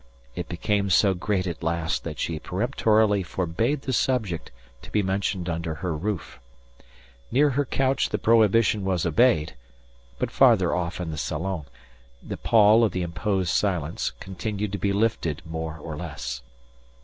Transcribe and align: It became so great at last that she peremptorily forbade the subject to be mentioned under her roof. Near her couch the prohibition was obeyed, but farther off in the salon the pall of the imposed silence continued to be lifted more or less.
It 0.33 0.49
became 0.49 0.89
so 0.89 1.13
great 1.13 1.45
at 1.45 1.61
last 1.61 2.03
that 2.05 2.17
she 2.17 2.39
peremptorily 2.39 3.21
forbade 3.21 3.83
the 3.83 3.93
subject 3.93 4.49
to 4.81 4.89
be 4.91 5.03
mentioned 5.03 5.47
under 5.47 5.75
her 5.75 5.95
roof. 5.95 6.39
Near 7.31 7.51
her 7.51 7.65
couch 7.65 8.09
the 8.09 8.17
prohibition 8.17 8.83
was 8.83 9.05
obeyed, 9.05 9.53
but 10.17 10.31
farther 10.31 10.73
off 10.75 10.99
in 10.99 11.11
the 11.11 11.17
salon 11.19 11.65
the 12.23 12.35
pall 12.37 12.83
of 12.83 12.93
the 12.93 13.03
imposed 13.03 13.51
silence 13.51 14.09
continued 14.19 14.71
to 14.71 14.79
be 14.79 14.91
lifted 14.91 15.43
more 15.45 15.77
or 15.77 15.95
less. 15.95 16.41